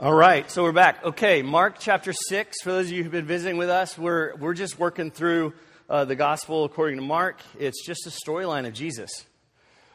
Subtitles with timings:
[0.00, 1.04] All right, so we're back.
[1.04, 2.58] Okay, Mark chapter 6.
[2.62, 5.54] For those of you who've been visiting with us, we're, we're just working through
[5.90, 7.40] uh, the gospel according to Mark.
[7.58, 9.10] It's just a storyline of Jesus.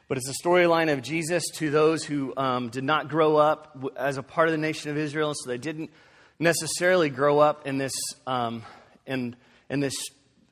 [0.10, 4.18] But it's a storyline of Jesus to those who um, did not grow up as
[4.18, 5.90] a part of the nation of Israel, so they didn't
[6.38, 7.94] necessarily grow up in this,
[8.28, 8.64] um,
[9.06, 9.38] in,
[9.70, 9.96] in this,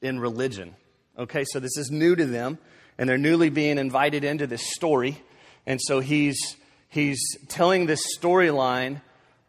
[0.02, 0.77] in religion.
[1.20, 2.57] Okay, so this is new to them,
[2.97, 5.21] and they're newly being invited into this story.
[5.68, 6.55] And so he's,
[6.88, 9.02] he's telling this storyline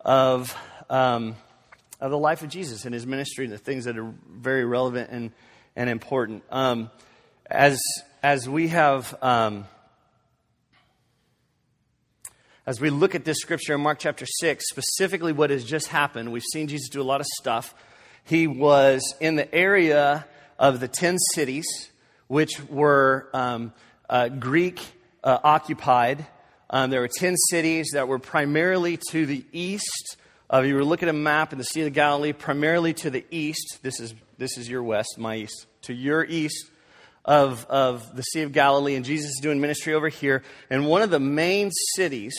[0.04, 0.56] of,
[0.90, 1.36] um,
[2.00, 5.10] of the life of Jesus and his ministry and the things that are very relevant
[5.10, 5.32] and,
[5.76, 6.42] and important.
[6.50, 6.90] Um,
[7.46, 7.80] as,
[8.22, 9.66] as we have, um,
[12.66, 16.32] as we look at this scripture in Mark chapter 6, specifically what has just happened,
[16.32, 17.74] we've seen Jesus do a lot of stuff.
[18.24, 20.26] He was in the area
[20.58, 21.66] of the 10 cities,
[22.28, 23.72] which were um,
[24.08, 24.80] uh, Greek
[25.24, 26.24] uh, occupied.
[26.72, 30.16] Um, there were 10 cities that were primarily to the east.
[30.50, 33.26] Uh, you were looking at a map in the Sea of Galilee, primarily to the
[33.30, 33.80] east.
[33.82, 35.66] This is, this is your west, my east.
[35.82, 36.70] To your east
[37.26, 40.42] of, of the Sea of Galilee, and Jesus is doing ministry over here.
[40.70, 42.34] And one of the main cities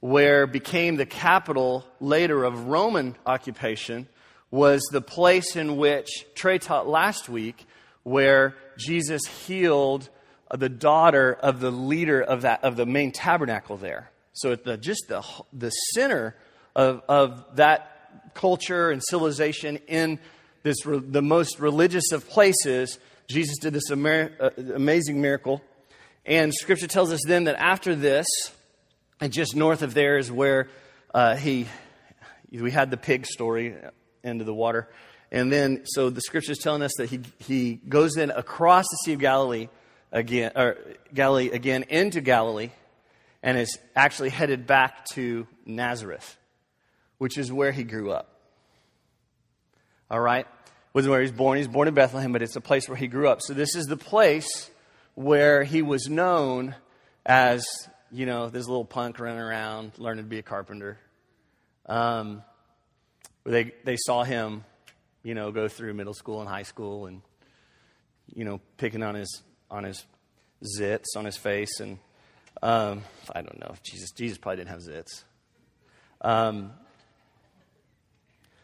[0.00, 4.08] where became the capital later of Roman occupation
[4.50, 7.66] was the place in which Trey taught last week,
[8.02, 10.08] where Jesus healed
[10.56, 14.10] the daughter of the leader of, that, of the main tabernacle there.
[14.32, 16.36] So the, just the, the center
[16.74, 20.18] of, of that culture and civilization in
[20.62, 25.62] this, the most religious of places, Jesus did this uh, amazing miracle.
[26.26, 28.26] And scripture tells us then that after this,
[29.20, 30.68] and just north of there is where
[31.12, 31.66] uh, he,
[32.50, 33.76] we had the pig story
[34.22, 34.88] into the water.
[35.30, 38.96] And then, so the scripture is telling us that he, he goes then across the
[39.04, 39.68] Sea of Galilee
[40.14, 40.78] again, or
[41.12, 42.70] Galilee again into Galilee
[43.42, 46.38] and is actually headed back to Nazareth,
[47.18, 48.30] which is where he grew up.
[50.10, 50.46] All right?
[50.94, 51.58] Wasn't where he was born.
[51.58, 53.42] He's born in Bethlehem, but it's a place where he grew up.
[53.42, 54.70] So this is the place
[55.14, 56.74] where he was known
[57.26, 57.66] as,
[58.12, 60.98] you know, this little punk running around learning to be a carpenter.
[61.86, 62.42] Um,
[63.44, 64.64] they, they saw him,
[65.24, 67.22] you know, go through middle school and high school and,
[68.32, 70.04] you know, picking on his on his
[70.78, 71.98] zits on his face, and
[72.62, 73.02] um,
[73.34, 73.74] I don't know.
[73.82, 75.24] Jesus, Jesus probably didn't have zits.
[76.20, 76.72] Um,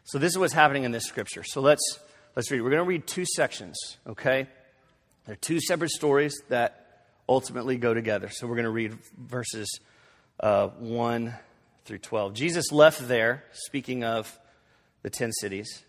[0.05, 1.45] so this is what's happening in this scripture.
[1.45, 1.99] So let's
[2.37, 2.63] let's read.
[2.63, 3.77] We're going to read two sections.
[4.07, 4.47] Okay,
[5.27, 8.29] they're two separate stories that ultimately go together.
[8.31, 9.81] So we're going to read verses
[10.41, 11.35] uh, one
[11.85, 12.35] through twelve.
[12.35, 14.39] Jesus left there, speaking of
[15.03, 15.85] the ten cities,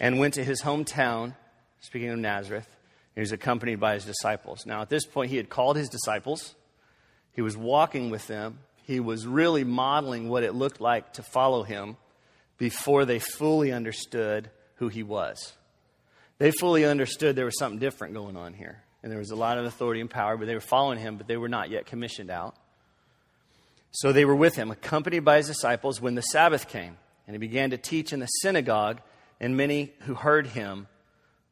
[0.00, 1.34] and went to his hometown,
[1.80, 2.68] speaking of Nazareth
[3.16, 4.64] he was accompanied by his disciples.
[4.64, 6.54] Now, at this point, he had called his disciples,
[7.32, 11.64] he was walking with them, he was really modeling what it looked like to follow
[11.64, 11.96] him
[12.56, 15.54] before they fully understood who he was.
[16.38, 18.82] They fully understood there was something different going on here.
[19.02, 21.26] And there was a lot of authority and power, but they were following him, but
[21.26, 22.54] they were not yet commissioned out.
[23.90, 26.96] So they were with him, accompanied by his disciples, when the Sabbath came.
[27.26, 29.00] And he began to teach in the synagogue,
[29.40, 30.86] and many who heard him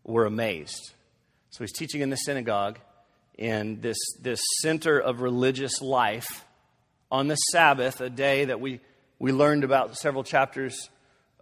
[0.05, 0.93] were amazed.
[1.55, 2.81] So he's teaching in the synagogue
[3.39, 6.45] in this, this center of religious life
[7.13, 8.81] on the Sabbath, a day that we,
[9.21, 10.91] we learned about several chapters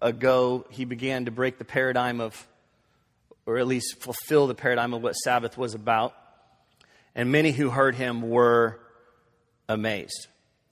[0.02, 0.66] ago.
[0.68, 2.46] He began to break the paradigm of,
[3.46, 6.14] or at least fulfill the paradigm of what Sabbath was about.
[7.14, 8.80] And many who heard him were
[9.66, 10.26] amazed.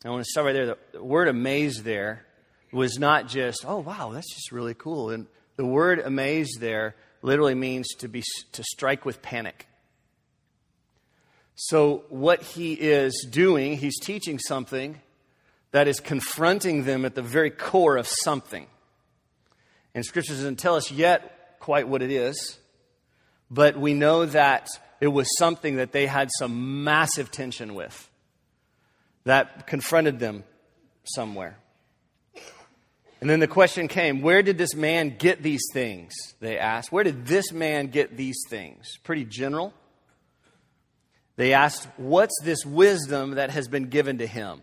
[0.04, 0.76] I want to start right there.
[0.92, 2.26] The word amazed there
[2.72, 5.08] was not just, oh, wow, that's just really cool.
[5.08, 5.26] And
[5.56, 8.22] the word amazed there literally means to, be,
[8.52, 9.66] to strike with panic.
[11.54, 15.00] So, what he is doing, he's teaching something
[15.72, 18.66] that is confronting them at the very core of something.
[19.94, 22.58] And Scripture doesn't tell us yet quite what it is,
[23.50, 24.68] but we know that
[25.00, 28.08] it was something that they had some massive tension with
[29.24, 30.44] that confronted them
[31.04, 31.58] somewhere.
[33.20, 36.12] And then the question came where did this man get these things?
[36.40, 36.90] They asked.
[36.90, 38.96] Where did this man get these things?
[39.04, 39.74] Pretty general.
[41.36, 44.62] They asked, What's this wisdom that has been given to him?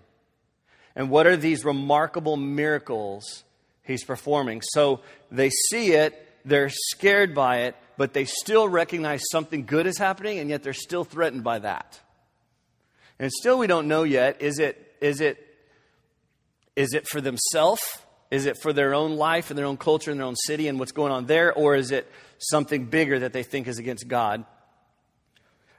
[0.96, 3.44] And what are these remarkable miracles
[3.84, 4.62] he's performing?
[4.64, 5.02] So
[5.32, 10.40] they see it, they're scared by it, but they still recognize something good is happening,
[10.40, 12.00] and yet they're still threatened by that.
[13.20, 15.44] And still, we don't know yet is it, is it,
[16.76, 17.82] is it for themselves?
[18.30, 20.80] Is it for their own life and their own culture and their own city and
[20.80, 21.54] what's going on there?
[21.54, 24.46] Or is it something bigger that they think is against God?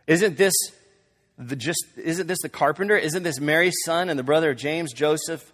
[0.07, 0.55] Isn't this
[1.37, 2.97] the just isn't this the carpenter?
[2.97, 5.53] Isn't this Mary's son and the brother of James, Joseph,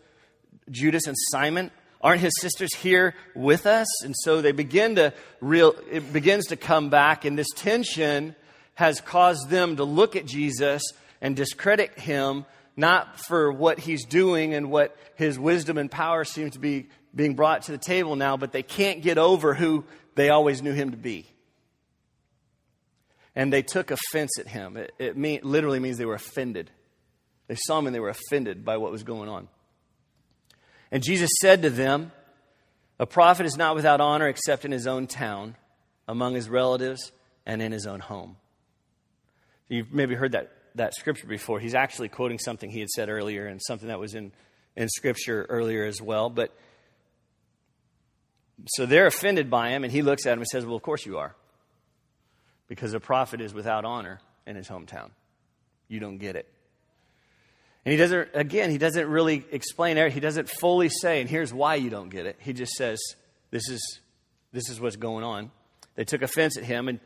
[0.71, 1.71] Judas, and Simon?
[2.05, 3.87] aren't his sisters here with us?
[4.05, 8.37] And so they begin to real, it begins to come back, and this tension
[8.75, 10.83] has caused them to look at Jesus
[11.23, 12.45] and discredit him,
[12.77, 17.35] not for what he's doing and what his wisdom and power seem to be being
[17.35, 19.85] brought to the table now, but they can't get over who
[20.15, 21.27] they always knew him to be.
[23.37, 24.77] And they took offense at him.
[24.77, 26.71] It, it mean, literally means they were offended.
[27.49, 29.49] They saw him and they were offended by what was going on.
[30.91, 32.13] And Jesus said to them,
[32.99, 35.57] A prophet is not without honor except in his own town,
[36.07, 37.13] among his relatives,
[37.45, 38.37] and in his own home.
[39.69, 41.61] You've maybe heard that, that scripture before.
[41.61, 44.33] He's actually quoting something he had said earlier and something that was in,
[44.77, 46.31] in scripture earlier as well.
[46.31, 46.57] But
[48.67, 51.05] so they're offended by him, and he looks at him and says, Well, of course
[51.07, 51.35] you are.
[52.69, 55.11] Because a prophet is without honor in his hometown.
[55.89, 56.49] You don't get it.
[57.85, 60.13] And he doesn't, again, he doesn't really explain it.
[60.13, 62.37] He doesn't fully say, and here's why you don't get it.
[62.41, 62.99] He just says,
[63.51, 64.01] this is,
[64.53, 65.51] this is what's going on.
[65.95, 66.99] They took offense at him, and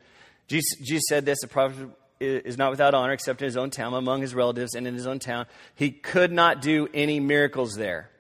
[0.47, 1.89] Jesus, Jesus said this the prophet
[2.21, 5.07] is not without honor except in his own town, among his relatives, and in his
[5.07, 5.47] own town.
[5.75, 8.11] He could not do any miracles there,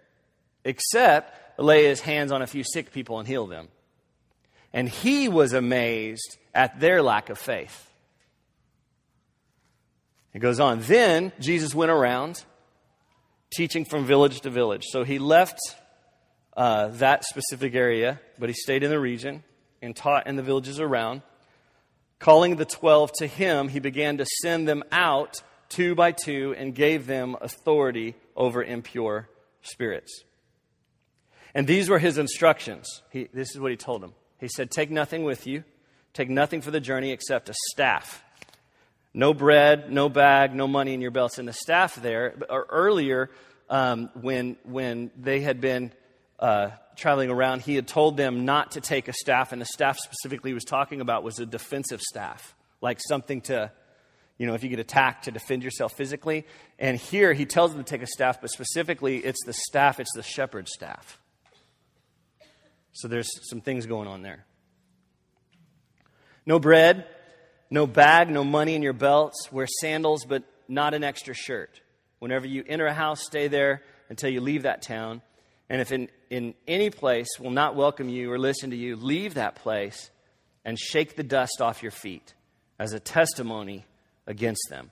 [0.64, 3.68] except lay his hands on a few sick people and heal them.
[4.72, 7.90] And he was amazed at their lack of faith.
[10.34, 10.80] It goes on.
[10.80, 12.44] Then Jesus went around
[13.50, 14.84] teaching from village to village.
[14.90, 15.58] So he left
[16.56, 19.42] uh, that specific area, but he stayed in the region
[19.80, 21.22] and taught in the villages around.
[22.18, 26.74] Calling the twelve to him, he began to send them out two by two and
[26.74, 29.28] gave them authority over impure
[29.62, 30.24] spirits.
[31.54, 33.02] And these were his instructions.
[33.10, 34.14] He, this is what he told them.
[34.38, 35.64] He said, Take nothing with you,
[36.12, 38.22] take nothing for the journey except a staff
[39.14, 41.38] no bread, no bag, no money in your belts.
[41.38, 43.30] And the staff there, or earlier,
[43.68, 45.92] um, when, when they had been
[46.38, 49.98] uh, traveling around, he had told them not to take a staff, and the staff
[49.98, 53.70] specifically he was talking about was a defensive staff, like something to,
[54.38, 56.46] you know, if you get attacked to defend yourself physically.
[56.78, 60.14] And here he tells them to take a staff, but specifically it's the staff, it's
[60.14, 61.18] the shepherd's staff.
[62.92, 64.44] So there's some things going on there.
[66.46, 67.06] No bread,
[67.70, 69.52] no bag, no money in your belts.
[69.52, 71.80] Wear sandals, but not an extra shirt.
[72.18, 75.22] Whenever you enter a house, stay there until you leave that town.
[75.70, 79.34] And if in, in any place will not welcome you or listen to you, leave
[79.34, 80.10] that place
[80.64, 82.34] and shake the dust off your feet
[82.78, 83.84] as a testimony
[84.26, 84.90] against them.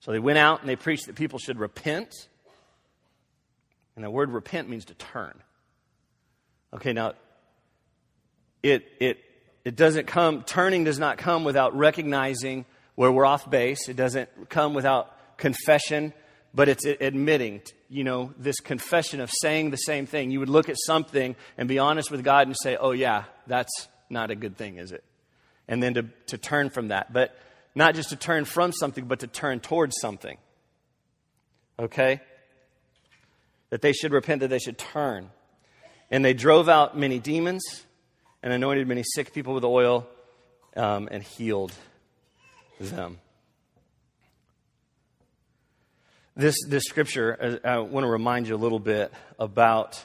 [0.00, 2.12] So they went out and they preached that people should repent.
[3.94, 5.34] And the word repent means to turn.
[6.74, 7.14] Okay, now,
[8.62, 9.18] it, it
[9.66, 13.88] it doesn't come, turning does not come without recognizing where we're off base.
[13.88, 16.12] It doesn't come without confession,
[16.56, 17.60] but it's admitting,
[17.90, 20.30] you know, this confession of saying the same thing.
[20.30, 23.88] You would look at something and be honest with God and say, oh, yeah, that's
[24.08, 25.04] not a good thing, is it?
[25.68, 27.12] And then to, to turn from that.
[27.12, 27.38] But
[27.74, 30.38] not just to turn from something, but to turn towards something.
[31.78, 32.22] Okay?
[33.68, 35.28] That they should repent, that they should turn.
[36.10, 37.84] And they drove out many demons
[38.42, 40.08] and anointed many sick people with oil
[40.74, 41.72] um, and healed
[42.80, 43.18] them.
[46.38, 50.04] This, this scripture, uh, I, want to remind you a little bit about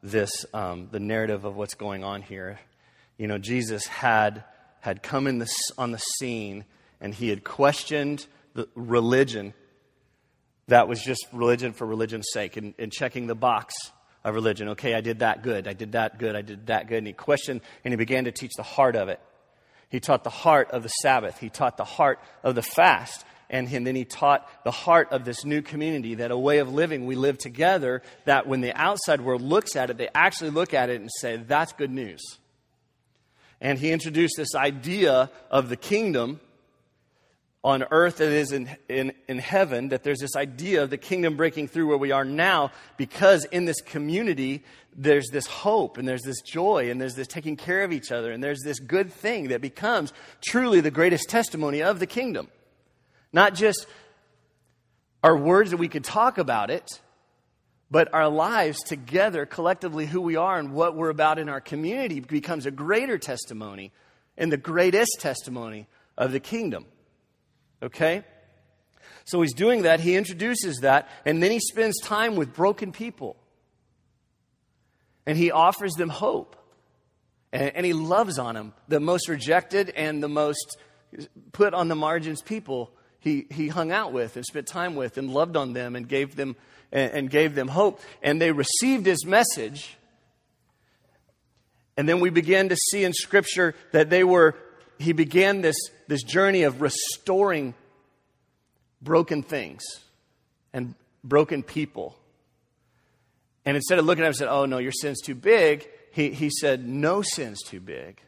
[0.00, 2.60] this, um, the narrative of what's going on here.
[3.18, 4.44] You know, Jesus had,
[4.78, 6.64] had come in this, on the scene
[7.00, 9.54] and he had questioned the religion
[10.68, 13.74] that was just religion for religion's sake and, and checking the box
[14.22, 14.68] of religion.
[14.70, 15.66] Okay, I did that good.
[15.66, 16.36] I did that good.
[16.36, 16.98] I did that good.
[16.98, 19.18] And he questioned and he began to teach the heart of it.
[19.88, 21.38] He taught the heart of the Sabbath.
[21.38, 23.24] He taught the heart of the fast.
[23.52, 27.04] And then he taught the heart of this new community that a way of living
[27.04, 30.88] we live together that when the outside world looks at it, they actually look at
[30.88, 32.22] it and say, that's good news.
[33.60, 36.40] And he introduced this idea of the kingdom
[37.62, 41.36] on earth it is in, in, in heaven, that there's this idea of the kingdom
[41.36, 44.64] breaking through where we are now because in this community,
[44.96, 48.32] there's this hope and there's this joy and there's this taking care of each other
[48.32, 52.48] and there's this good thing that becomes truly the greatest testimony of the kingdom.
[53.32, 53.86] Not just
[55.22, 57.00] our words that we could talk about it,
[57.90, 62.20] but our lives together, collectively, who we are and what we're about in our community
[62.20, 63.92] becomes a greater testimony
[64.36, 65.86] and the greatest testimony
[66.16, 66.86] of the kingdom.
[67.82, 68.24] Okay?
[69.24, 70.00] So he's doing that.
[70.00, 73.36] He introduces that, and then he spends time with broken people.
[75.26, 76.56] And he offers them hope.
[77.52, 80.78] And, and he loves on them, the most rejected and the most
[81.52, 82.90] put on the margins people
[83.22, 86.36] he, he hung out with and spent time with and loved on them and gave
[86.36, 86.56] them
[86.90, 88.00] and, and gave them hope.
[88.22, 89.96] And they received his message
[91.96, 94.56] And then we began to see in Scripture that they were,
[94.98, 95.76] he began this,
[96.08, 97.74] this journey of restoring
[99.00, 99.82] broken things
[100.72, 102.16] and broken people.
[103.64, 106.30] And instead of looking at him and said, Oh, no, your sin's too big, he,
[106.30, 108.20] he said, No sin's too big.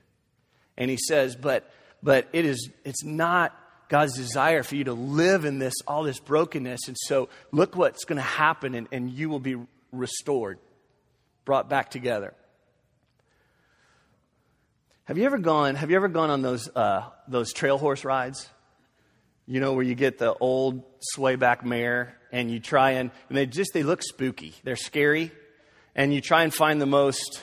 [0.76, 1.70] And he says, But
[2.02, 6.18] but it is it's not God's desire for you to live in this all this
[6.18, 6.88] brokenness.
[6.88, 9.56] And so look what's going to happen and, and you will be
[9.92, 10.58] restored,
[11.44, 12.34] brought back together.
[15.04, 18.48] Have you ever gone have you ever gone on those uh, those trail horse rides?
[19.46, 23.46] You know, where you get the old swayback mare and you try and, and they
[23.46, 24.54] just, they look spooky.
[24.64, 25.30] They're scary.
[25.94, 27.42] And you try and find the most,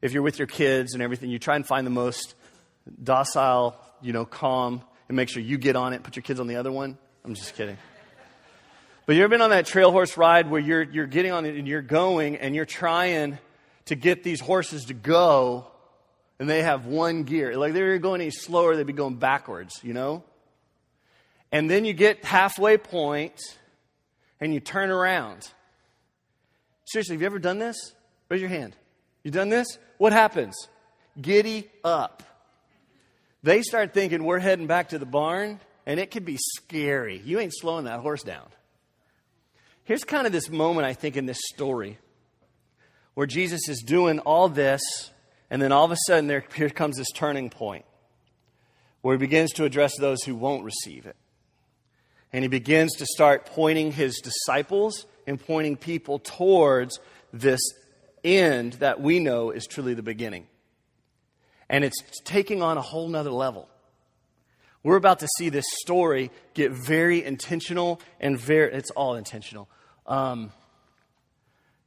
[0.00, 2.34] if you're with your kids and everything, you try and find the most
[3.02, 6.46] docile, you know, calm and make sure you get on it, put your kids on
[6.46, 6.98] the other one.
[7.24, 7.78] I'm just kidding.
[9.06, 11.56] But you ever been on that trail horse ride where you're, you're getting on it
[11.56, 13.38] and you're going and you're trying
[13.86, 15.66] to get these horses to go
[16.38, 17.56] and they have one gear.
[17.56, 20.22] Like they're going any slower, they'd be going backwards, you know?
[21.52, 23.40] And then you get halfway point
[24.40, 25.48] and you turn around.
[26.86, 27.76] Seriously, have you ever done this?
[28.28, 28.74] Raise your hand.
[29.22, 29.78] You done this?
[29.98, 30.54] What happens?
[31.20, 32.22] Giddy up.
[33.44, 37.20] They start thinking we're heading back to the barn, and it could be scary.
[37.22, 38.46] You ain't slowing that horse down.
[39.84, 41.98] Here's kind of this moment, I think, in this story
[43.12, 44.80] where Jesus is doing all this,
[45.50, 47.84] and then all of a sudden, there, here comes this turning point
[49.02, 51.16] where he begins to address those who won't receive it.
[52.32, 56.98] And he begins to start pointing his disciples and pointing people towards
[57.30, 57.60] this
[58.24, 60.46] end that we know is truly the beginning.
[61.74, 63.68] And it's taking on a whole nother level.
[64.84, 69.68] We're about to see this story get very intentional and very, it's all intentional.
[70.06, 70.52] Um,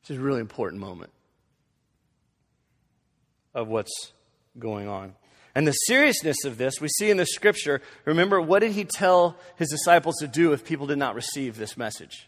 [0.10, 1.14] is a really important moment
[3.54, 4.12] of what's
[4.60, 5.16] going on.
[5.56, 7.82] And the seriousness of this, we see in the scripture.
[8.04, 11.78] Remember, what did he tell his disciples to do if people did not receive this
[11.78, 12.28] message?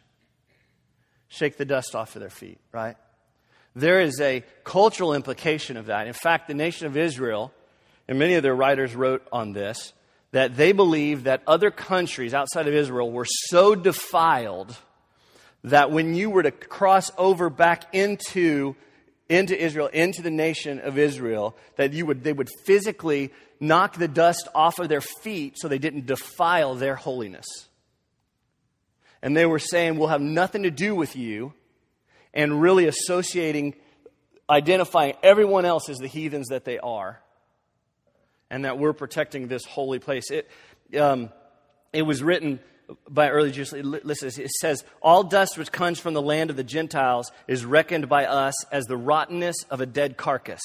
[1.28, 2.96] Shake the dust off of their feet, right?
[3.80, 6.08] There is a cultural implication of that.
[6.08, 7.54] In fact, the nation of Israel,
[8.08, 9.94] and many of their writers wrote on this,
[10.32, 14.78] that they believed that other countries outside of Israel were so defiled
[15.64, 18.76] that when you were to cross over back into
[19.30, 24.08] into Israel, into the nation of Israel, that you would, they would physically knock the
[24.08, 27.46] dust off of their feet so they didn't defile their holiness.
[29.22, 31.54] And they were saying, We'll have nothing to do with you,
[32.34, 33.76] and really associating,
[34.50, 37.20] identifying everyone else as the heathens that they are,
[38.50, 40.32] and that we're protecting this holy place.
[40.32, 40.50] It,
[41.00, 41.30] um,
[41.94, 42.60] it was written
[43.08, 43.72] by early Jews.
[43.72, 48.10] Listen, it says, All dust which comes from the land of the Gentiles is reckoned
[48.10, 50.62] by us as the rottenness of a dead carcass.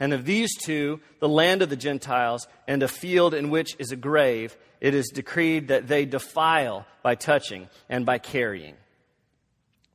[0.00, 3.92] And of these two, the land of the Gentiles and a field in which is
[3.92, 8.74] a grave, it is decreed that they defile by touching and by carrying.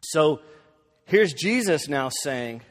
[0.01, 0.39] So
[1.09, 2.61] here's Jesus now saying,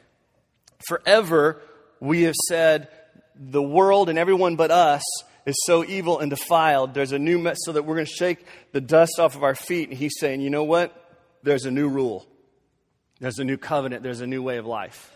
[0.87, 1.61] Forever
[1.99, 2.87] we have said,
[3.35, 5.03] the world and everyone but us
[5.45, 6.93] is so evil and defiled.
[6.93, 9.89] There's a new so that we're going to shake the dust off of our feet.
[9.89, 10.95] And he's saying, you know what?
[11.43, 12.25] There's a new rule.
[13.19, 14.03] There's a new covenant.
[14.03, 15.11] There's a new way of life.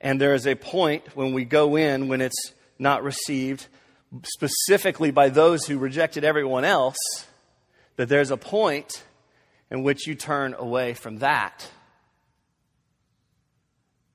[0.00, 3.66] And there is a point when we go in when it's not received,
[4.22, 6.96] specifically by those who rejected everyone else,
[7.96, 9.02] that there's a point
[9.70, 11.68] in which you turn away from that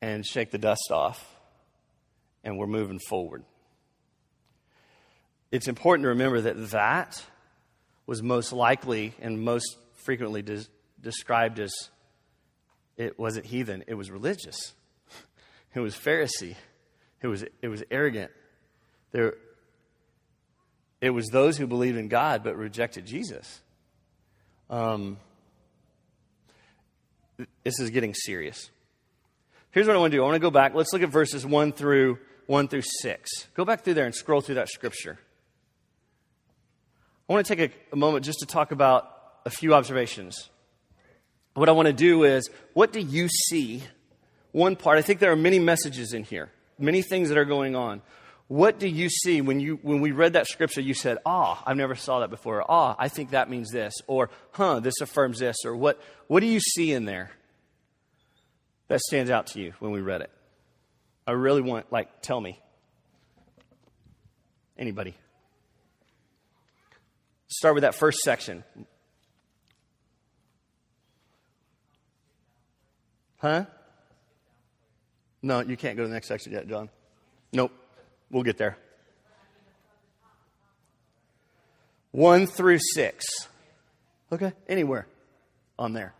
[0.03, 1.25] and shake the dust off,
[2.43, 3.43] and we're moving forward
[5.53, 7.23] it's important to remember that that
[8.07, 10.65] was most likely and most frequently des-
[10.99, 11.71] described as
[12.97, 14.73] it wasn't heathen, it was religious.
[15.75, 16.55] It was Pharisee.
[17.21, 18.31] It was, it was arrogant.
[19.11, 19.35] There,
[21.01, 23.61] it was those who believed in God but rejected Jesus.
[24.71, 25.17] Um,
[27.63, 28.71] this is getting serious.
[29.73, 30.21] Here's what I want to do.
[30.21, 30.75] I want to go back.
[30.75, 33.47] Let's look at verses 1 through 1 through 6.
[33.55, 35.17] Go back through there and scroll through that scripture.
[37.27, 39.09] I want to take a, a moment just to talk about
[39.47, 40.51] a few observations.
[41.55, 43.81] What I want to do is, what do you see?
[44.51, 47.75] One part, I think there are many messages in here, many things that are going
[47.75, 48.03] on.
[48.49, 50.81] What do you see when you when we read that scripture?
[50.81, 54.29] You said, "Ah, I've never saw that before." "Ah, I think that means this," or
[54.51, 55.99] "Huh, this affirms this," or what?
[56.27, 57.31] What do you see in there
[58.93, 60.29] that stands out to you when we read it?
[61.25, 62.59] I really want, like, tell me.
[64.77, 65.15] Anybody?
[67.47, 68.63] Start with that first section.
[73.37, 73.65] Huh?
[75.41, 76.87] No, you can't go to the next section yet, John.
[77.51, 77.71] Nope.
[78.29, 78.77] We'll get there.
[82.11, 83.25] 1 through 6.
[84.31, 85.07] Okay, anywhere
[85.79, 86.13] on there.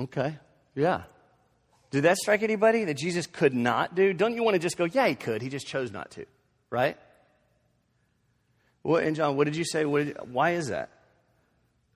[0.00, 0.36] Okay,
[0.74, 1.02] yeah.
[1.90, 4.12] Did that strike anybody that Jesus could not do?
[4.12, 5.42] Don't you want to just go, yeah, he could.
[5.42, 6.26] He just chose not to,
[6.70, 6.96] right?
[8.82, 9.84] What, and John, what did you say?
[9.84, 10.90] Did, why is that?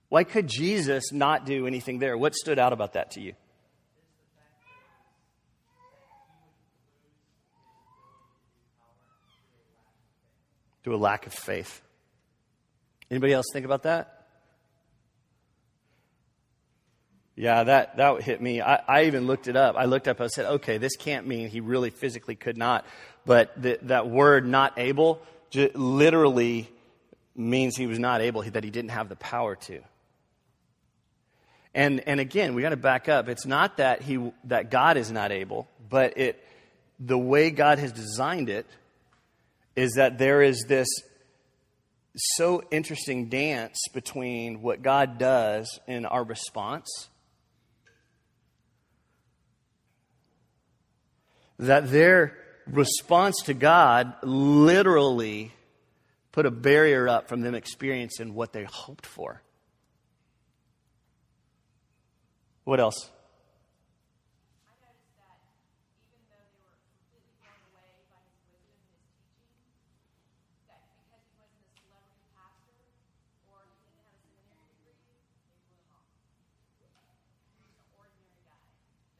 [0.09, 2.18] Why could Jesus not do anything there?
[2.18, 3.35] What stood out about that to you?
[10.85, 11.80] To a lack of faith.
[13.11, 14.21] Anybody else think about that?
[17.34, 18.60] Yeah, that, that hit me.
[18.60, 19.76] I, I even looked it up.
[19.76, 22.84] I looked up, I said, okay, this can't mean he really physically could not.
[23.24, 25.22] But that word, not able,
[25.54, 26.68] literally
[27.34, 29.80] means he was not able, that he didn't have the power to.
[31.74, 33.28] And, and again, we got to back up.
[33.28, 36.44] It's not that, he, that God is not able, but it,
[37.00, 38.66] the way God has designed it
[39.74, 40.88] is that there is this
[42.14, 47.08] so interesting dance between what God does and our response
[51.59, 55.52] that their response to God literally
[56.32, 59.42] put a barrier up from them experiencing what they hoped for.
[62.64, 63.11] What else?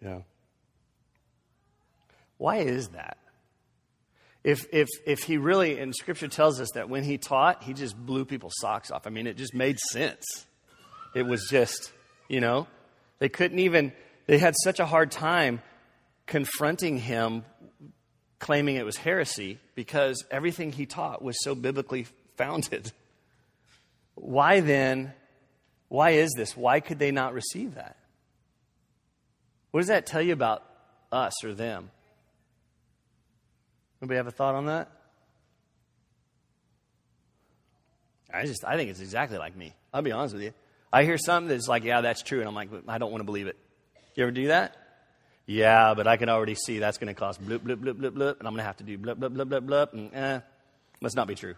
[0.01, 0.23] Yeah.
[2.43, 3.19] Why is that?
[4.43, 7.97] If, if, if he really, and scripture tells us that when he taught, he just
[7.97, 9.07] blew people's socks off.
[9.07, 10.25] I mean, it just made sense.
[11.15, 11.93] It was just,
[12.28, 12.67] you know,
[13.21, 13.93] they couldn't even,
[14.26, 15.63] they had such a hard time
[16.26, 17.45] confronting him,
[18.41, 22.91] claiming it was heresy, because everything he taught was so biblically founded.
[24.17, 25.13] Why then,
[25.87, 26.57] why is this?
[26.57, 27.97] Why could they not receive that?
[29.71, 30.65] What does that tell you about
[31.13, 31.93] us or them?
[34.02, 34.91] Anybody have a thought on that?
[38.34, 39.75] I just, I think it's exactly like me.
[39.95, 40.52] I'll be honest with you.
[40.93, 42.41] I hear something that's like, yeah, that's true.
[42.41, 43.56] And I'm like, I don't want to believe it.
[44.17, 44.76] You ever do that?
[45.47, 48.38] Yeah, but I can already see that's going to cost bloop, bloop, bloop, bloop, bloop.
[48.41, 49.93] And I'm going to have to do bloop, bloop, bloop, bloop, bloop.
[49.93, 50.41] And eh,
[51.00, 51.54] must not be true.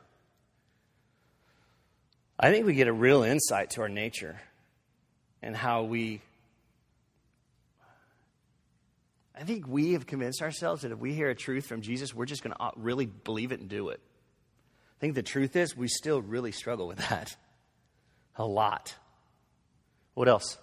[2.39, 4.39] I think we get a real insight to our nature
[5.43, 6.21] and how we
[9.37, 12.27] I think we have convinced ourselves that if we hear a truth from Jesus, we're
[12.27, 14.01] just going to uh, really believe it and do it.
[14.97, 17.37] I think the truth is, we still really struggle with that.
[18.37, 18.95] A lot.
[20.15, 20.59] What else?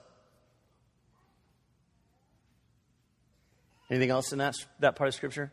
[3.89, 5.51] Anything else in that, that part of Scripture?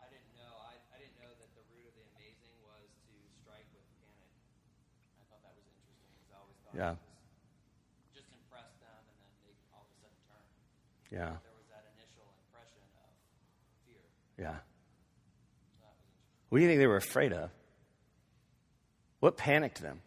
[0.00, 0.52] I didn't know.
[0.68, 4.28] I, I didn't know that the root of the amazing was to strike with panic.
[5.16, 7.00] I thought that was interesting because I always thought Yeah.
[11.10, 11.18] Yeah.
[11.18, 13.10] There was that initial impression of
[13.86, 14.44] fear.
[14.44, 14.56] Yeah.
[16.48, 17.50] What do you think they were afraid of?
[19.20, 20.02] What panicked them?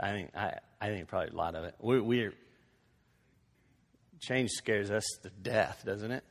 [0.00, 1.74] I think I, I think probably a lot of it.
[1.80, 2.34] We, we're
[4.20, 6.24] change scares us to death, doesn't it?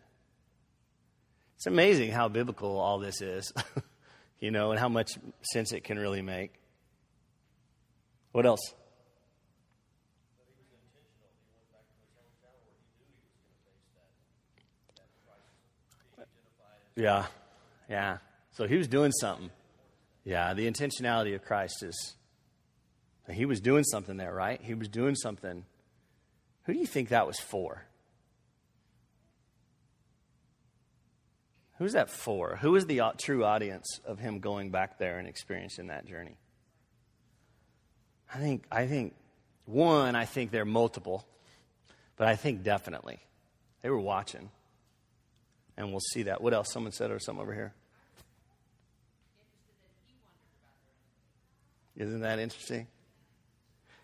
[1.58, 3.54] It's amazing how biblical all this is,
[4.40, 5.12] you know, and how much
[5.42, 6.54] sense it can really make.
[8.32, 8.74] What else?
[16.96, 17.26] Yeah,
[17.90, 18.18] yeah.
[18.52, 19.50] So he was doing something.
[20.24, 22.16] Yeah, the intentionality of Christ is.
[23.30, 24.60] He was doing something there, right?
[24.62, 25.64] He was doing something.
[26.64, 27.86] Who do you think that was for?
[31.78, 32.58] Who's that for?
[32.58, 36.36] Who is the uh, true audience of him going back there and experiencing that journey?
[38.34, 39.16] I think, I think,
[39.66, 41.26] one, I think they're multiple,
[42.18, 43.20] but I think definitely
[43.82, 44.52] they were watching
[45.78, 46.42] and we'll see that.
[46.42, 46.72] What else?
[46.72, 47.74] Someone said or something over here.
[51.98, 52.88] Isn't that interesting?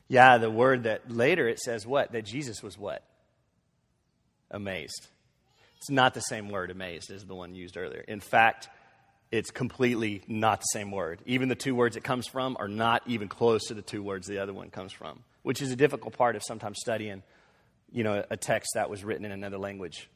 [0.07, 2.11] Yeah, the word that later it says what?
[2.11, 3.03] That Jesus was what?
[4.51, 5.07] Amazed.
[5.77, 8.03] It's not the same word, amazed, as the one used earlier.
[8.07, 8.69] In fact,
[9.31, 11.21] it's completely not the same word.
[11.25, 14.27] Even the two words it comes from are not even close to the two words
[14.27, 17.23] the other one comes from, which is a difficult part of sometimes studying,
[17.91, 20.09] you know, a text that was written in another language.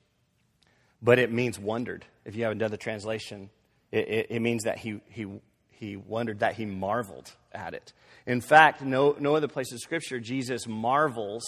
[1.02, 2.06] But it means wondered.
[2.26, 3.50] If you have another translation,
[3.92, 5.28] it, it, it means that he, he,
[5.72, 7.94] he wondered, that he marveled at it.
[8.26, 11.44] In fact, no, no other place in Scripture, Jesus marvels,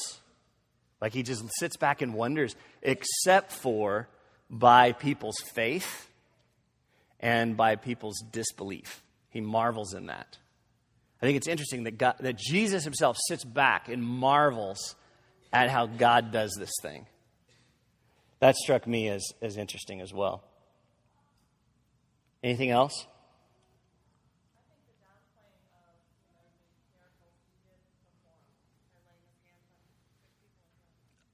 [1.01, 4.07] like he just sits back and wonders, except for
[4.49, 6.09] by people's faith
[7.19, 9.03] and by people's disbelief.
[9.29, 10.37] He marvels in that.
[11.21, 14.95] I think it's interesting that, God, that Jesus himself sits back and marvels
[15.53, 17.05] at how God does this thing.
[18.43, 20.43] That struck me as, as interesting as well.
[22.43, 23.07] Anything else?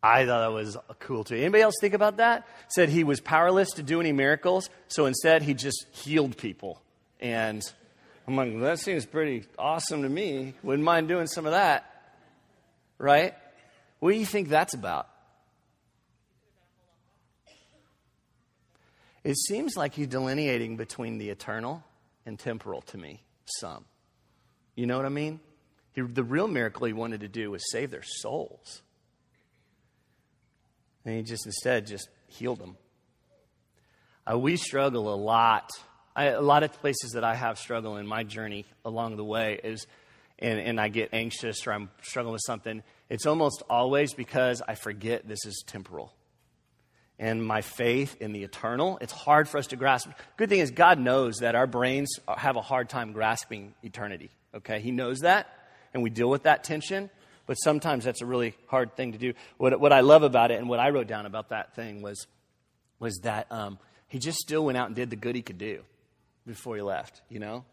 [0.04, 1.34] I thought that was cool too.
[1.34, 2.46] Anybody else think about that?
[2.68, 6.80] Said he was powerless to do any miracles, so instead he just healed people.
[7.20, 7.64] And
[8.28, 10.54] I'm like, that seems pretty awesome to me.
[10.62, 11.92] Wouldn't mind doing some of that.
[13.00, 13.34] Right?
[14.00, 15.09] What do you think that's about?
[19.24, 21.84] It seems like he's delineating between the eternal
[22.26, 23.24] and temporal to me,
[23.60, 23.86] some.
[24.76, 25.40] You know what I mean?
[25.94, 28.82] He, the real miracle he wanted to do was save their souls.
[31.04, 32.78] And he just instead just healed them.
[34.30, 35.70] Uh, we struggle a lot.
[36.16, 39.60] I, a lot of places that I have struggle in my journey along the way
[39.64, 39.88] is,
[40.38, 42.84] and, and I get anxious or I'm struggling with something.
[43.10, 46.14] It's almost always because I forget this is temporal
[47.20, 50.10] and my faith in the eternal, it's hard for us to grasp.
[50.38, 54.30] Good thing is, God knows that our brains have a hard time grasping eternity.
[54.56, 54.80] Okay?
[54.80, 55.48] He knows that,
[55.94, 57.10] and we deal with that tension,
[57.46, 59.34] but sometimes that's a really hard thing to do.
[59.58, 62.26] What, what I love about it, and what I wrote down about that thing, was,
[63.00, 65.82] was that um, he just still went out and did the good he could do
[66.48, 67.66] before he left, you know?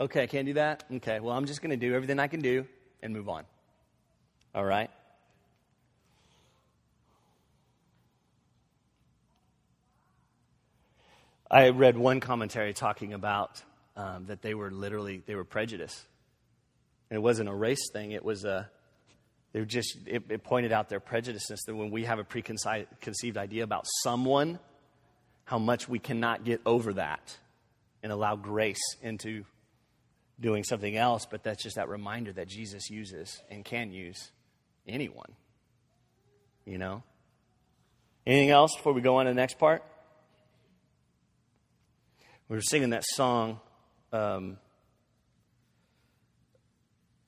[0.00, 0.82] Okay, I can't do that?
[0.94, 2.66] Okay, well, I'm just going to do everything I can do
[3.02, 3.44] and move on.
[4.52, 4.90] All right?
[11.50, 13.60] I read one commentary talking about
[13.96, 16.00] um, that they were literally they were prejudiced,
[17.10, 18.12] and it wasn't a race thing.
[18.12, 18.70] It was a
[19.52, 23.36] they were just it, it pointed out their prejudices that when we have a preconceived
[23.36, 24.60] idea about someone,
[25.44, 27.36] how much we cannot get over that
[28.04, 29.44] and allow grace into
[30.38, 31.26] doing something else.
[31.28, 34.30] But that's just that reminder that Jesus uses and can use
[34.86, 35.32] anyone.
[36.64, 37.02] You know.
[38.24, 39.82] Anything else before we go on to the next part?
[42.50, 43.60] We were singing that song,
[44.12, 44.58] um,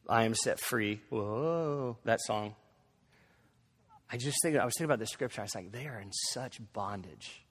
[0.09, 1.01] I Am Set Free.
[1.11, 2.57] Whoa, that song.
[4.11, 5.41] I just think, I was thinking about the scripture.
[5.41, 7.45] I was like, they are in such bondage.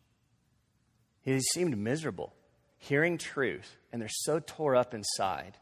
[1.24, 2.34] They seemed miserable,
[2.78, 5.58] hearing truth, and they're so tore up inside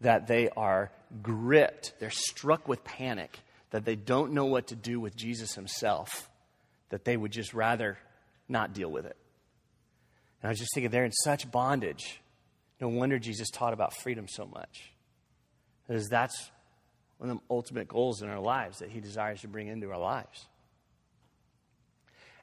[0.00, 1.94] that they are gripped.
[1.98, 6.30] They're struck with panic that they don't know what to do with Jesus himself,
[6.90, 7.98] that they would just rather
[8.48, 9.16] not deal with it.
[10.42, 12.20] And I was just thinking, they're in such bondage.
[12.80, 14.92] No wonder Jesus taught about freedom so much.
[15.86, 16.50] Because that's
[17.18, 19.98] one of the ultimate goals in our lives that he desires to bring into our
[19.98, 20.46] lives.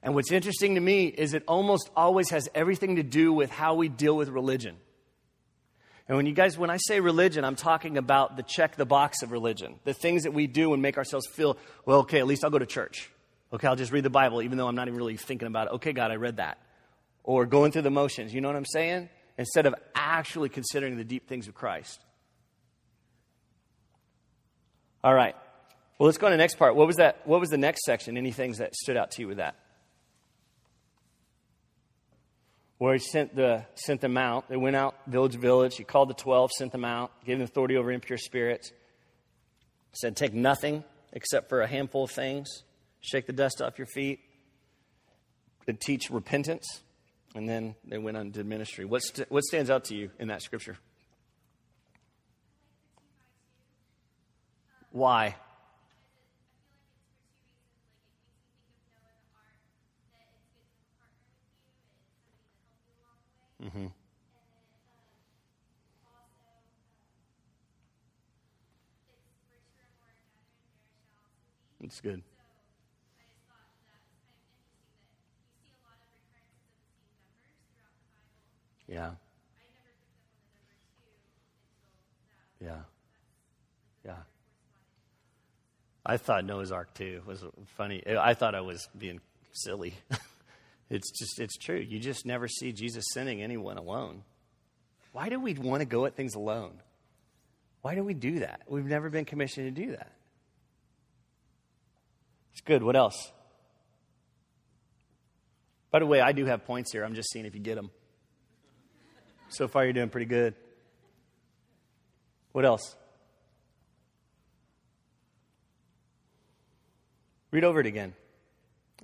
[0.04, 3.74] And what's interesting to me is it almost always has everything to do with how
[3.74, 4.76] we deal with religion.
[6.08, 9.24] And when you guys, when I say religion, I'm talking about the check the box
[9.24, 12.44] of religion, the things that we do and make ourselves feel, well, okay, at least
[12.44, 13.10] I'll go to church.
[13.52, 15.74] Okay, I'll just read the Bible, even though I'm not even really thinking about it.
[15.74, 16.60] Okay, God, I read that
[17.28, 18.34] or going through the motions.
[18.34, 19.10] You know what I'm saying?
[19.38, 22.00] Instead of actually considering the deep things of Christ.
[25.04, 25.36] All right.
[26.00, 26.76] Well, let's go on to the next part.
[26.76, 27.22] What was that?
[27.26, 28.18] What was the next section?
[28.18, 29.56] Any things that stood out to you with that?
[32.78, 34.48] Where he sent the sent them out.
[34.48, 35.76] They went out village to village.
[35.76, 38.72] He called the twelve, sent them out, gave them authority over impure spirits.
[39.92, 42.64] Said, take nothing except for a handful of things.
[43.02, 44.20] Shake the dust off your feet.
[45.68, 46.84] And teach repentance.
[47.36, 48.86] And then they went on to ministry.
[48.86, 50.78] What, st- what stands out to you in that scripture?
[54.92, 55.36] Why?
[63.64, 63.88] Mm-hmm.
[71.82, 72.24] It's good.
[78.88, 79.12] Yeah.
[82.62, 82.82] Yeah.
[84.06, 84.16] Yeah.
[86.06, 87.44] I thought Noah's Ark too was
[87.76, 88.02] funny.
[88.08, 89.20] I thought I was being
[89.52, 89.94] silly.
[90.90, 91.80] it's just, it's true.
[91.80, 94.24] You just never see Jesus sending anyone alone.
[95.12, 96.80] Why do we want to go at things alone?
[97.82, 98.62] Why do we do that?
[98.68, 100.12] We've never been commissioned to do that.
[102.54, 102.84] It's good.
[102.84, 103.32] What else?
[105.92, 107.04] By the way, I do have points here.
[107.04, 107.92] I'm just seeing if you get them.
[109.50, 110.56] So far, you're doing pretty good.
[112.52, 112.96] What else?
[117.52, 118.14] Read over it again.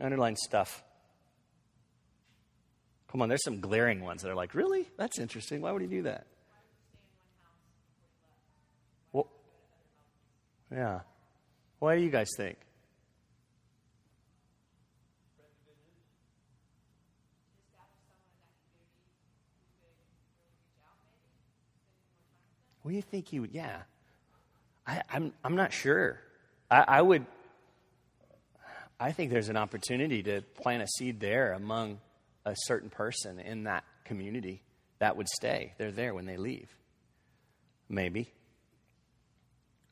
[0.02, 0.84] Underline stuff.
[3.12, 4.88] Come on, there's some glaring ones that are like, really?
[4.98, 5.62] That's interesting.
[5.62, 6.26] Why would he do that?
[9.12, 9.28] Well,
[10.72, 11.02] yeah.
[11.80, 12.58] What do you guys think?
[22.84, 23.52] What do you think he would?
[23.52, 23.82] Yeah.
[24.86, 26.20] I, am I'm, I'm not sure.
[26.70, 27.26] I, I would.
[29.00, 32.00] I think there's an opportunity to plant a seed there among
[32.46, 34.62] a certain person in that community
[35.00, 35.74] that would stay.
[35.78, 36.70] They're there when they leave.
[37.90, 38.32] Maybe.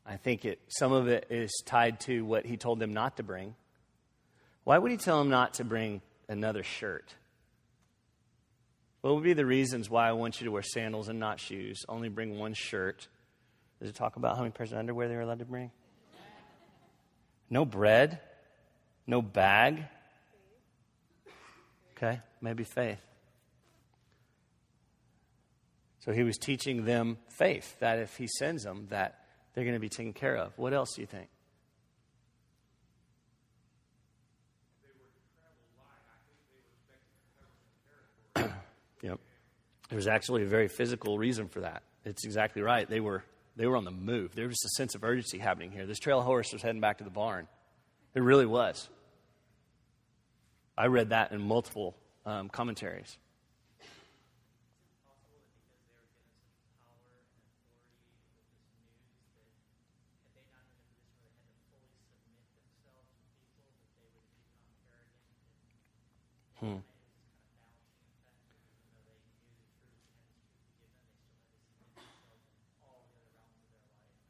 [0.06, 3.24] I think it, some of it is tied to what he told them not to
[3.24, 3.56] bring.
[4.64, 7.14] Why would he tell them not to bring another shirt?
[9.02, 11.84] What would be the reasons why I want you to wear sandals and not shoes?
[11.90, 13.08] Only bring one shirt.
[13.80, 15.72] Does it talk about how many pairs of underwear they were allowed to bring?
[17.50, 18.20] No bread?
[19.08, 19.84] No bag?
[21.98, 23.02] Okay, maybe faith.
[26.00, 29.20] So he was teaching them faith that if he sends them, that
[29.54, 30.58] they're going to be taken care of.
[30.58, 31.28] What else do you think?
[39.92, 41.84] There's actually a very physical reason for that.
[42.06, 42.90] It's exactly right.
[42.90, 43.24] They were
[43.58, 44.34] they were on the move.
[44.34, 45.86] There was a sense of urgency happening here.
[45.86, 47.48] This trail horse was heading back to the barn.
[48.16, 48.90] It really was.
[50.78, 53.18] I read that in multiple um, commentaries.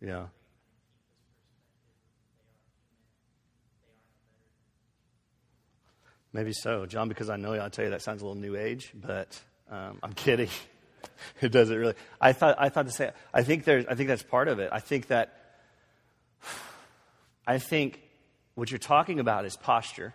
[0.02, 0.26] Yeah.
[6.34, 7.08] Maybe so, John.
[7.08, 10.00] Because I know you, I'll tell you that sounds a little new age, but um,
[10.02, 10.50] I'm kidding.
[11.42, 11.96] it doesn't really.
[12.20, 13.12] I thought I thought to say.
[13.34, 13.86] I think there's.
[13.86, 14.70] I think that's part of it.
[14.72, 15.38] I think that.
[17.46, 18.00] I think
[18.56, 20.14] what you're talking about is posture.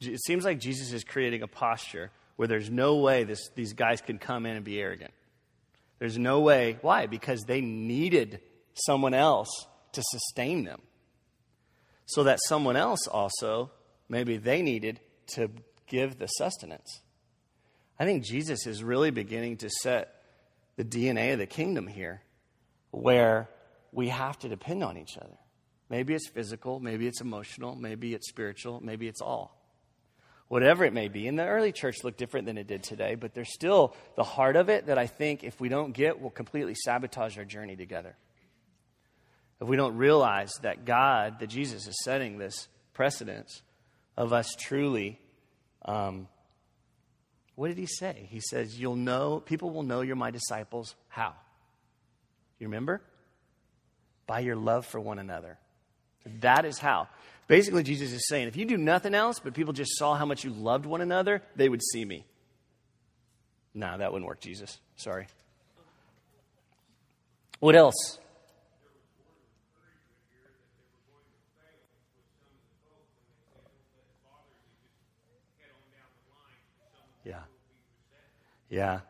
[0.00, 4.00] It seems like Jesus is creating a posture where there's no way this, these guys
[4.00, 5.12] can come in and be arrogant.
[5.98, 6.78] There's no way.
[6.80, 7.06] Why?
[7.06, 8.40] Because they needed
[8.74, 9.48] someone else
[9.92, 10.80] to sustain them.
[12.06, 13.70] So that someone else also,
[14.08, 15.00] maybe they needed
[15.34, 15.50] to
[15.86, 17.00] give the sustenance.
[17.98, 20.22] I think Jesus is really beginning to set
[20.76, 22.22] the DNA of the kingdom here
[22.90, 23.48] where
[23.92, 25.38] we have to depend on each other.
[25.88, 29.60] Maybe it's physical, maybe it's emotional, maybe it's spiritual, maybe it's all
[30.50, 31.28] whatever it may be.
[31.28, 34.56] And the early church looked different than it did today, but there's still the heart
[34.56, 38.16] of it that I think if we don't get, will completely sabotage our journey together.
[39.60, 43.62] If we don't realize that God, that Jesus is setting this precedence
[44.16, 45.18] of us truly,
[45.84, 46.28] um,
[47.54, 48.26] what did he say?
[48.30, 50.94] He says, You'll know, people will know you're my disciples.
[51.08, 51.34] How?
[52.58, 53.02] You remember?
[54.26, 55.58] By your love for one another.
[56.40, 57.08] That is how.
[57.48, 60.44] Basically, Jesus is saying, if you do nothing else, but people just saw how much
[60.44, 62.24] you loved one another, they would see me.
[63.74, 64.78] No, that wouldn't work, Jesus.
[64.96, 65.26] Sorry.
[67.58, 68.18] What else?
[77.24, 77.40] Yeah.
[78.70, 79.00] Yeah.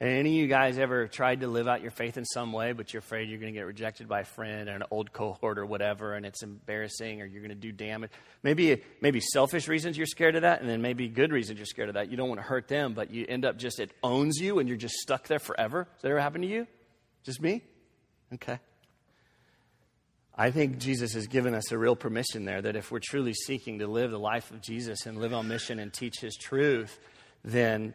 [0.00, 2.92] Any of you guys ever tried to live out your faith in some way, but
[2.92, 5.64] you're afraid you're going to get rejected by a friend or an old cohort or
[5.64, 8.10] whatever, and it's embarrassing, or you're going to do damage?
[8.42, 11.88] Maybe, maybe selfish reasons you're scared of that, and then maybe good reasons you're scared
[11.88, 12.10] of that.
[12.10, 14.68] You don't want to hurt them, but you end up just, it owns you, and
[14.68, 15.86] you're just stuck there forever.
[15.94, 16.66] Has that ever happened to you?
[17.22, 17.62] Just me?
[18.34, 18.58] Okay.
[20.36, 23.78] I think Jesus has given us a real permission there that if we're truly seeking
[23.78, 26.98] to live the life of Jesus and live on mission and teach his truth,
[27.44, 27.94] then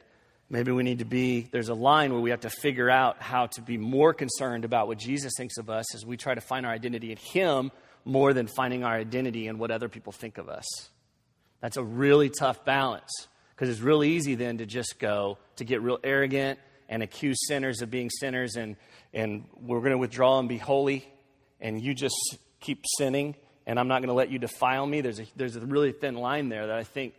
[0.51, 3.47] Maybe we need to be, there's a line where we have to figure out how
[3.47, 6.65] to be more concerned about what Jesus thinks of us as we try to find
[6.65, 7.71] our identity in Him
[8.03, 10.65] more than finding our identity in what other people think of us.
[11.61, 13.11] That's a really tough balance
[13.53, 16.57] because it's real easy then to just go, to get real arrogant
[16.87, 18.75] and accuse sinners of being sinners and,
[19.13, 21.07] and we're going to withdraw and be holy
[21.61, 23.35] and you just keep sinning
[23.67, 25.01] and I'm not going to let you defile me.
[25.01, 27.13] There's a, there's a really thin line there that I think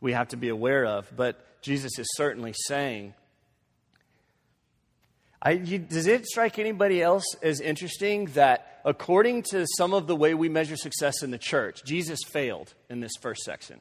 [0.00, 1.08] we have to be aware of.
[1.14, 3.14] But Jesus is certainly saying.
[5.40, 10.14] I, you, does it strike anybody else as interesting that according to some of the
[10.14, 13.80] way we measure success in the church, Jesus failed in this first section?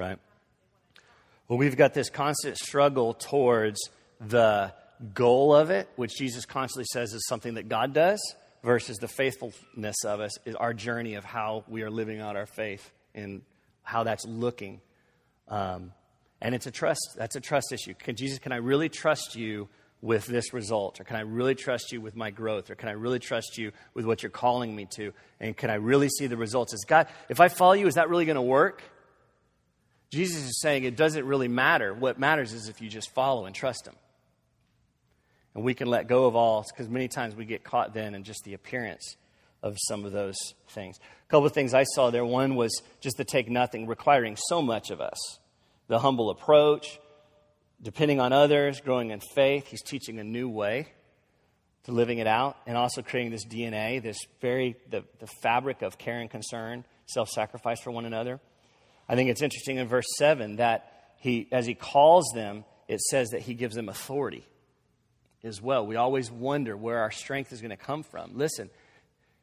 [0.00, 0.18] Right.
[1.46, 3.78] Well, we've got this constant struggle towards
[4.18, 4.72] the
[5.12, 8.18] goal of it, which Jesus constantly says is something that God does,
[8.62, 12.46] versus the faithfulness of us is our journey of how we are living out our
[12.46, 13.42] faith and
[13.82, 14.80] how that's looking.
[15.48, 15.92] Um,
[16.40, 17.16] and it's a trust.
[17.18, 17.92] That's a trust issue.
[17.92, 19.68] Can Jesus, can I really trust you
[20.00, 20.98] with this result?
[20.98, 22.70] Or can I really trust you with my growth?
[22.70, 25.12] Or can I really trust you with what you're calling me to?
[25.40, 26.72] And can I really see the results?
[26.72, 28.82] Is God, if I follow you, is that really going to work?
[30.10, 31.94] Jesus is saying it doesn't really matter.
[31.94, 33.94] What matters is if you just follow and trust Him.
[35.54, 38.24] And we can let go of all, because many times we get caught then in
[38.24, 39.16] just the appearance
[39.62, 40.36] of some of those
[40.70, 40.96] things.
[40.98, 42.24] A couple of things I saw there.
[42.24, 45.38] One was just to take nothing, requiring so much of us.
[45.88, 46.98] The humble approach,
[47.82, 49.66] depending on others, growing in faith.
[49.66, 50.88] He's teaching a new way
[51.84, 55.98] to living it out, and also creating this DNA, this very, the, the fabric of
[55.98, 58.38] care and concern, self sacrifice for one another.
[59.10, 63.30] I think it's interesting in verse 7 that he, as he calls them, it says
[63.30, 64.44] that he gives them authority
[65.42, 65.84] as well.
[65.84, 68.38] We always wonder where our strength is going to come from.
[68.38, 68.70] Listen,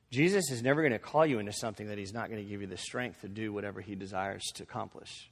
[0.10, 2.62] Jesus is never going to call you into something that he's not going to give
[2.62, 5.30] you the strength to do whatever he desires to accomplish.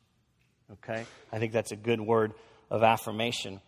[0.69, 1.05] Okay?
[1.31, 2.33] I think that's a good word
[2.69, 3.61] of affirmation.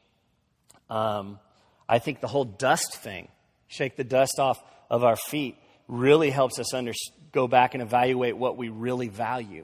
[0.89, 1.39] Um,
[1.87, 3.29] I think the whole dust thing,
[3.69, 6.91] shake the dust off of our feet, really helps us under,
[7.31, 9.63] go back and evaluate what we really value.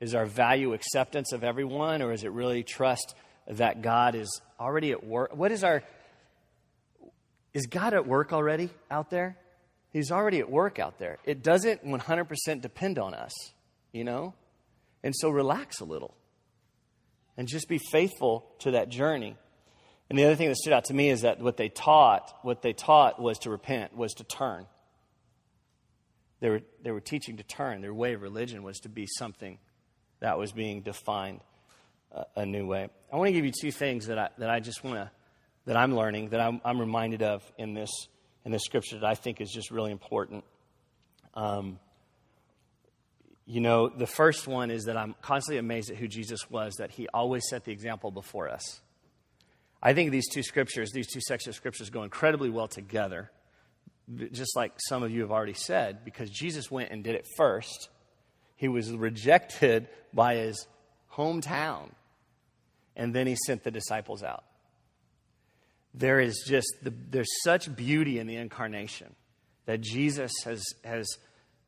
[0.00, 3.14] Is our value acceptance of everyone, or is it really trust
[3.48, 5.34] that God is already at work?
[5.34, 5.82] What is our.
[7.54, 9.36] Is God at work already out there?
[9.90, 11.18] He's already at work out there.
[11.24, 13.32] It doesn't 100% depend on us,
[13.90, 14.34] you know?
[15.02, 16.14] And so relax a little
[17.36, 19.36] and just be faithful to that journey.
[20.10, 22.62] And the other thing that stood out to me is that what they taught, what
[22.62, 24.66] they taught was to repent, was to turn.
[26.40, 27.80] They were, they were teaching to turn.
[27.80, 29.58] Their way of religion was to be something
[30.20, 31.40] that was being defined
[32.12, 32.88] a, a new way.
[33.12, 35.10] I want to give you two things that I, that I just want to,
[35.66, 37.90] that I'm learning, that I'm, I'm reminded of in this,
[38.44, 40.44] in this scripture that I think is just really important.
[41.34, 41.78] Um,
[43.46, 46.90] you know, the first one is that I'm constantly amazed at who Jesus was, that
[46.90, 48.80] he always set the example before us.
[49.82, 53.30] I think these two scriptures, these two sections of scriptures, go incredibly well together,
[54.32, 57.88] just like some of you have already said, because Jesus went and did it first
[58.58, 60.66] he was rejected by his
[61.12, 61.90] hometown.
[62.94, 64.44] And then he sent the disciples out.
[65.94, 69.14] There is just, the, there's such beauty in the incarnation
[69.64, 71.08] that Jesus has, has,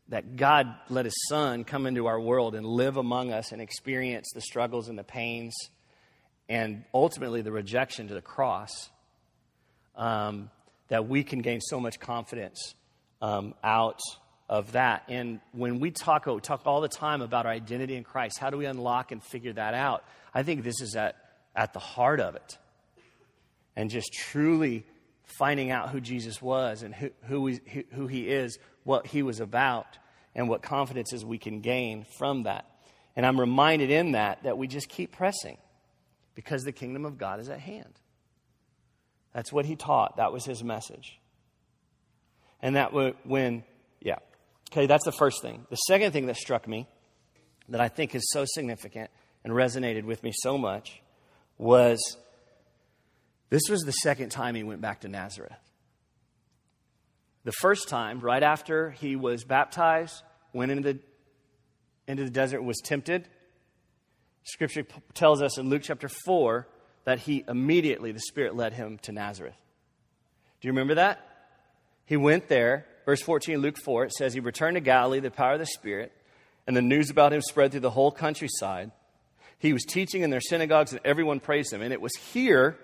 [0.09, 4.29] that God let his son come into our world and live among us and experience
[4.35, 5.55] the struggles and the pains
[6.49, 8.91] and ultimately the rejection to the cross.
[9.95, 10.51] Um,
[10.89, 12.75] that we can gain so much confidence
[13.23, 14.01] um, out
[14.51, 15.05] of that.
[15.09, 18.51] And when we talk, we talk all the time about our identity in Christ, how
[18.51, 20.05] do we unlock and figure that out?
[20.35, 21.15] I think this is at,
[21.55, 22.59] at the heart of it.
[23.77, 24.85] And just truly
[25.23, 29.39] finding out who Jesus was and who, who, he, who he is, what he was
[29.39, 29.99] about,
[30.35, 32.67] and what confidences we can gain from that.
[33.15, 35.59] And I'm reminded in that that we just keep pressing
[36.35, 38.01] because the kingdom of God is at hand.
[39.33, 40.17] That's what he taught.
[40.17, 41.21] That was his message.
[42.61, 42.93] And that
[43.25, 43.63] when,
[44.01, 44.17] yeah,
[44.73, 45.67] Okay, that's the first thing.
[45.69, 46.87] The second thing that struck me
[47.69, 49.11] that I think is so significant
[49.43, 51.03] and resonated with me so much
[51.59, 51.99] was
[53.49, 55.53] this was the second time he went back to Nazareth.
[57.43, 60.99] The first time, right after he was baptized, went into the,
[62.07, 63.27] into the desert, was tempted.
[64.45, 66.69] Scripture tells us in Luke chapter 4
[67.05, 69.57] that he immediately, the Spirit led him to Nazareth.
[70.61, 71.27] Do you remember that?
[72.05, 75.55] He went there Verse 14, Luke 4, it says, He returned to Galilee, the power
[75.55, 76.13] of the Spirit,
[76.69, 78.93] and the news about him spread through the whole countryside.
[79.59, 81.83] He was teaching in their synagogues, and everyone praised him.
[81.83, 82.79] And it was here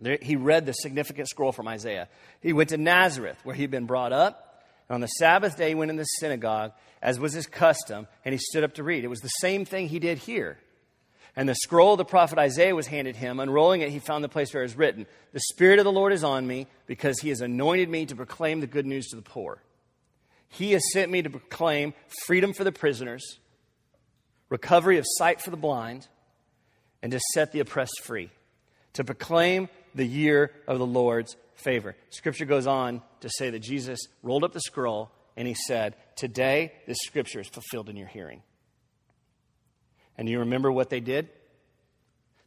[0.00, 2.08] that he read the significant scroll from Isaiah.
[2.40, 4.64] He went to Nazareth, where he'd been brought up.
[4.88, 8.32] And on the Sabbath day, he went in the synagogue, as was his custom, and
[8.32, 9.04] he stood up to read.
[9.04, 10.58] It was the same thing he did here.
[11.34, 13.40] And the scroll of the prophet Isaiah was handed him.
[13.40, 16.12] Unrolling it, he found the place where it was written The Spirit of the Lord
[16.12, 19.22] is on me, because he has anointed me to proclaim the good news to the
[19.22, 19.62] poor.
[20.48, 21.94] He has sent me to proclaim
[22.26, 23.38] freedom for the prisoners,
[24.50, 26.06] recovery of sight for the blind,
[27.02, 28.30] and to set the oppressed free,
[28.92, 31.96] to proclaim the year of the Lord's favor.
[32.10, 36.72] Scripture goes on to say that Jesus rolled up the scroll and he said, Today,
[36.86, 38.42] this scripture is fulfilled in your hearing.
[40.22, 41.28] And you remember what they did?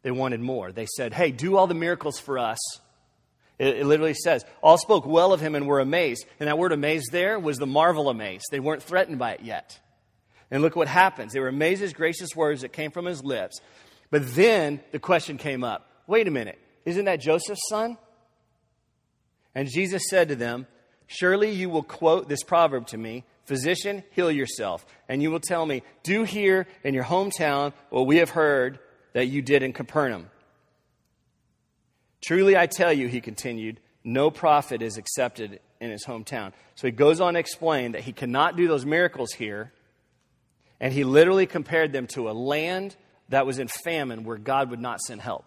[0.01, 0.71] They wanted more.
[0.71, 2.57] They said, Hey, do all the miracles for us.
[3.59, 6.25] It, it, literally says, All spoke well of him and were amazed.
[6.39, 8.45] And that word amazed there was the marvel amazed.
[8.49, 9.77] They weren't threatened by it yet.
[10.49, 11.33] And look what happens.
[11.33, 13.59] They were amazed at his gracious words that came from his lips.
[14.09, 17.97] But then the question came up wait a minute, isn't that Joseph's son?
[19.53, 20.65] And Jesus said to them,
[21.07, 24.85] Surely you will quote this proverb to me Physician, heal yourself.
[25.07, 28.79] And you will tell me, Do here in your hometown what we have heard
[29.13, 30.29] that you did in Capernaum.
[32.23, 36.53] Truly I tell you, he continued, no prophet is accepted in his hometown.
[36.75, 39.71] So he goes on to explain that he cannot do those miracles here.
[40.79, 42.95] And he literally compared them to a land
[43.29, 45.45] that was in famine where God would not send help.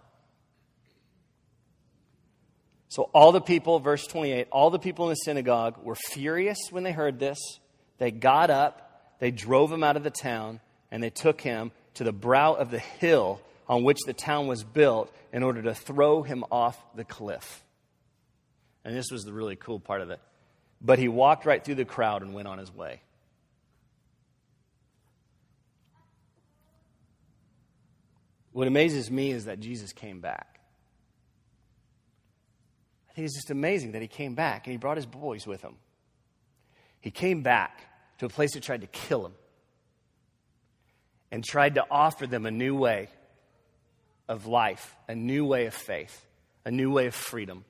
[2.88, 6.84] So all the people, verse 28, all the people in the synagogue were furious when
[6.84, 7.38] they heard this.
[7.98, 12.04] They got up, they drove him out of the town, and they took him to
[12.04, 16.22] the brow of the hill on which the town was built in order to throw
[16.22, 17.62] him off the cliff.
[18.84, 20.20] And this was the really cool part of it.
[20.80, 23.02] But he walked right through the crowd and went on his way.
[28.52, 30.60] What amazes me is that Jesus came back.
[33.10, 35.62] I think it's just amazing that he came back and he brought his boys with
[35.62, 35.76] him.
[37.00, 37.87] He came back
[38.18, 39.32] to a place that tried to kill him
[41.30, 43.08] and tried to offer them a new way
[44.28, 46.26] of life, a new way of faith,
[46.64, 47.64] a new way of freedom,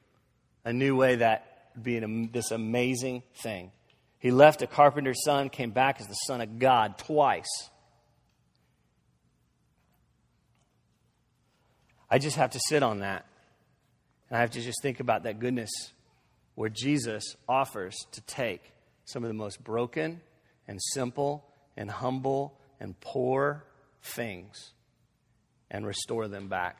[0.64, 1.98] a new way that would be
[2.32, 3.70] this amazing thing.
[4.18, 7.70] He left a carpenter's son, came back as the Son of God twice.
[12.10, 13.26] I just have to sit on that.
[14.28, 15.70] And I have to just think about that goodness
[16.54, 18.72] where Jesus offers to take
[19.04, 20.20] some of the most broken
[20.68, 21.46] and simple
[21.76, 23.64] and humble and poor
[24.02, 24.72] things
[25.70, 26.76] and restore them back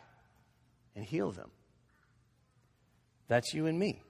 [0.95, 1.51] and heal them.
[3.27, 4.03] That's you and me.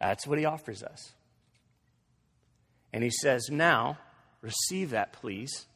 [0.00, 1.12] That's what he offers us.
[2.92, 3.98] And he says, Now,
[4.40, 5.66] receive that, please.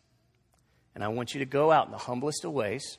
[0.94, 2.98] And I want you to go out in the humblest of ways,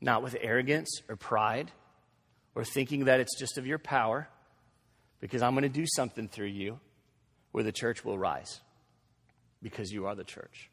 [0.00, 1.72] not with arrogance or pride
[2.54, 4.28] or thinking that it's just of your power,
[5.20, 6.80] because I'm going to do something through you
[7.56, 8.60] where the church will rise
[9.62, 10.68] because you are the church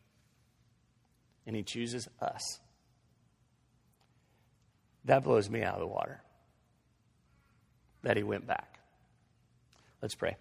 [1.48, 2.60] and He chooses us.
[5.06, 6.22] That blows me out of the water
[8.02, 8.80] that He went back.
[10.02, 10.36] Let's pray.